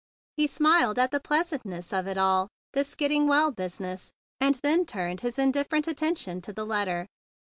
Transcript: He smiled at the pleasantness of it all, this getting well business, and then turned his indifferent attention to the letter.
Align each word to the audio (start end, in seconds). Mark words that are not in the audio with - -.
He 0.35 0.47
smiled 0.47 0.97
at 0.97 1.11
the 1.11 1.19
pleasantness 1.19 1.93
of 1.93 2.07
it 2.07 2.17
all, 2.17 2.47
this 2.73 2.95
getting 2.95 3.27
well 3.27 3.51
business, 3.51 4.11
and 4.39 4.55
then 4.63 4.83
turned 4.83 5.21
his 5.21 5.37
indifferent 5.37 5.87
attention 5.87 6.41
to 6.41 6.51
the 6.51 6.65
letter. 6.65 7.05